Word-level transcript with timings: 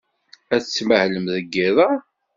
Ad 0.55 0.63
tmahlem 0.63 1.25
deg 1.35 1.47
yiḍ-a? 1.55 1.89